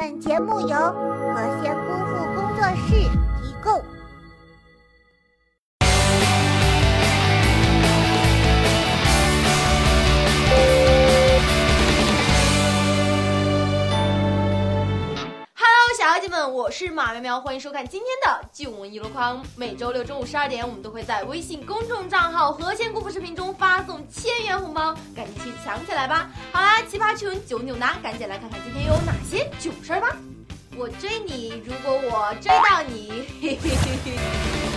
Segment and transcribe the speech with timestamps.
[0.00, 2.94] 本节目由和仙姑父工作室
[3.42, 3.99] 提供。
[17.12, 19.42] 喵喵，欢迎收看今天的《囧闻一箩筐》。
[19.56, 26.30] 每周六中午十二点，我们都会在微信公众账号“和仙姑父”视频中发送千元红包，赶紧去抢起来吧！
[26.52, 30.16] 好啦，奇葩趣闻九九拿，赶紧来看看今天有哪些囧事儿吧。
[30.76, 33.10] 我追你，如果我追到你，
[33.42, 34.69] 嘿嘿嘿嘿。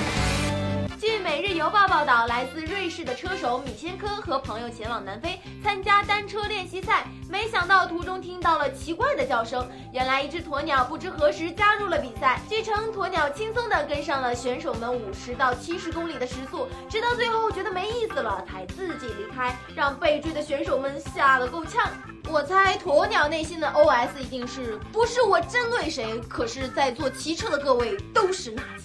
[1.04, 9.70] 据《每日邮报》报道，来自瑞士的车手米先科和朋友前往南非参加单车练习赛，没想到途中听到了奇怪的叫声。
[9.92, 12.40] 原来一只鸵鸟不知何时加入了比赛。
[12.48, 21.92] 据称，鸵鸟轻松地跟上了选手们五十到七十公里的时速，直到最后觉得没意思了，才自己离开，让被追的选手们吓得够呛。
[22.32, 28.83] 我猜鸵鸟内心的 OS 一定是：不是我针对谁，可是在座骑车的各位都是垃圾。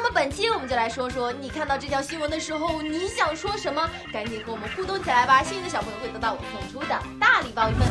[0.00, 3.90] 那么本期我们就来说说，你看到这条新闻的时候，你想说什么？
[4.12, 5.42] 赶紧和我们互动起来吧！
[5.42, 7.84] 幸运的小朋友会得到我送出的大礼包一份。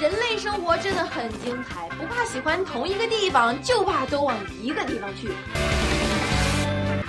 [0.00, 5.32] 人类生活真的很精彩，不怕喜欢同一个地方，就怕都往一个地方去。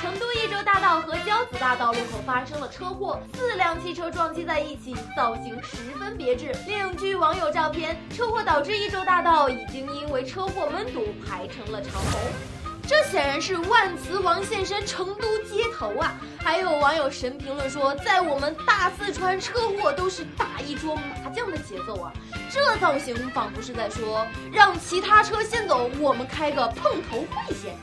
[0.01, 6.51] 成都益州大道和交子大道路口发生了车祸，四辆汽车撞击在一起，造型十分别致。
[6.65, 12.60] 另据网友照片，车祸导致益州大道已经因为车祸闷堵，排成了长龙。
[12.91, 16.13] 这显然是万磁王现身成都街头啊！
[16.43, 22.11] 还有网友神评论说，在我们大四川，车祸都是打一桌麻将的节奏啊！
[22.51, 27.73] 这造型仿佛是在说，让其他车先走，我们开个碰头会先。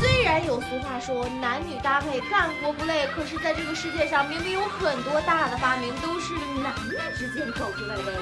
[0.00, 8.18] 虽然有俗话说男女搭配干活不累，可是在这个世界上，明明有很多大的发明都是男女之间搞出来的，有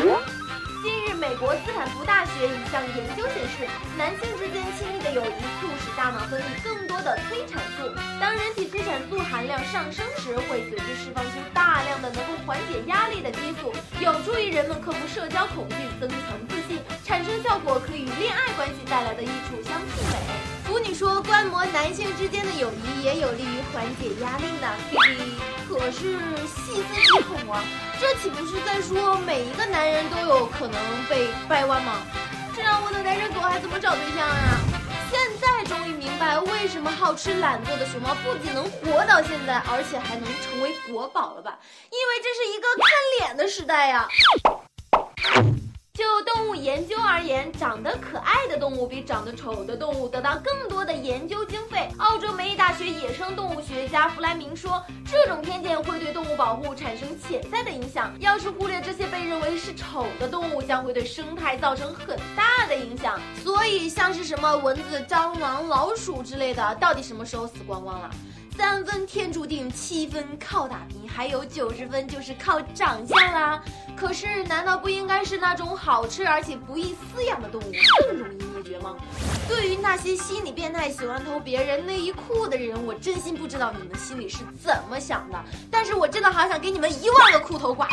[0.00, 0.18] 没有？
[0.82, 7.90] 近日，美国斯坦福大学一项研究显示，男性之间亲密的友谊促使大脑分泌更多的催产素。
[8.20, 16.78] 当人体催产素含量上升时，会随之释放出大量的能够缓解压力的激素，有助于人们克服社交恐惧，增强自信。
[17.04, 19.82] 产生效果可与恋爱关系带来的益处相媲
[20.12, 20.57] 美。
[20.68, 24.68] 腐女说，观摩男性之间的友谊也有利于缓解压力呢。
[24.90, 25.24] 嘿嘿，
[25.66, 27.64] 可是细思极恐啊，
[27.98, 32.02] 这岂不是在说每一个男人都有可能被掰弯吗？
[32.54, 34.60] 这让我的单身狗还怎么找对象啊？
[35.10, 41.58] 现在终于明白为什么好吃懒做的熊猫不仅能活到现在，而且还能成为国宝了吧？
[41.88, 42.86] 因为这是一个看
[43.20, 44.06] 脸的时代呀。
[45.98, 51.88] 就动物研究而言，长得可爱的动物比长得丑的动物得到更多的研究经费。
[51.98, 58.14] 澳洲梅里大学野生动物学家弗莱明说，这种偏见会对动物保护产生潜在的影响。
[58.20, 63.20] 要是忽略这些被认为是丑的动物，将会对生态造成很大的影响。
[63.42, 68.08] 所以，像是什么蚊子、蟑螂、老鼠之类的，到底什么时候死光光了？
[68.58, 73.62] 三分天注定，七分靠打拼，还有九十分就是靠长相啦。
[73.96, 77.72] 可是，难道不应该是那种好吃而且不易饲养的动物
[78.08, 78.96] 更容易灭绝吗？
[79.46, 85.38] 对于那些心理变态、喜欢偷别人内衣裤的人，我真心不知道你们心里是怎么想的。
[85.70, 87.86] 但是我真的好想给你们一万个裤头挂。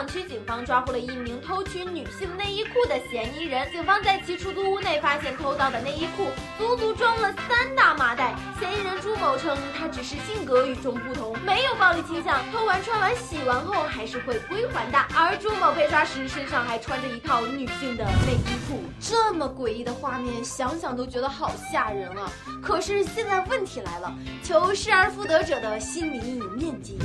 [0.00, 3.70] 深圳龙岗区警方抓获了一名偷取女性内衣裤的嫌疑人。
[3.70, 6.28] 警方在其出租屋内发现偷盗的内衣裤，
[6.58, 8.34] 足足装了三大麻袋。
[8.58, 14.98] 嫌疑人朱某称，他只是性格与众不同，没有暴力倾向，偷完穿完洗完后还是会归还的。
[15.14, 22.30] 而朱某被抓时身上还穿着一套女性的内衣裤，这么诡异的画面，想想都觉得好吓人啊！
[22.62, 26.98] 可是现在问题来了，求失而复得者的心理阴影面积。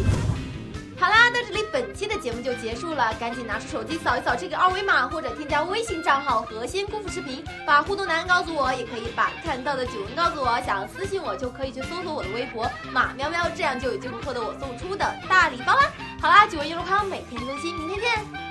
[0.97, 15.91] 好啦，到这里本期的节目就结束了，赶紧拿出手机扫一扫这个二维码，或者添加微信账号“何仙功夫视频”，把互动答案告诉我，也可以把看到的九文告诉我，想要私信我就可以去搜索我的微博马喵喵，这样就有机会获得我送出的大礼包啦。
[16.22, 18.44] 好啦，九文一路康每天更新，明天见。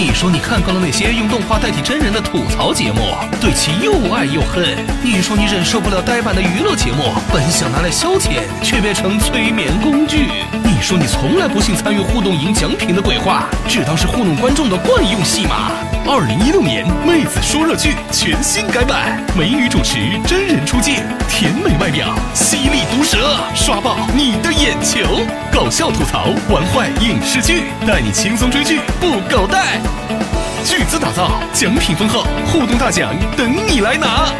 [0.00, 4.64] 你说你看够了那些用动画代替真人的吐槽节目，对其又爱又恨。
[5.02, 10.28] 你说你忍受不了呆板的娱乐节目，本想拿来消遣，却变成催眠工具。
[10.62, 15.72] 你说你从来不信参与互动赢奖品的鬼话，只当是糊弄观众的惯用戏码。
[16.10, 20.94] 二零一六年妹子说热剧全新改版，美女主持，真人出镜，
[21.28, 25.00] 甜美外表，犀利毒舌，刷爆你的眼球。
[25.52, 29.78] 搞笑吐槽，玩坏影视剧，带你轻松追剧不狗带。
[30.64, 34.32] 巨资打造，奖品丰厚，互动大奖等你来拿。